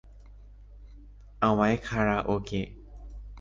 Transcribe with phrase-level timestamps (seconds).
[1.41, 2.67] เอาไว้คาราโอเกะ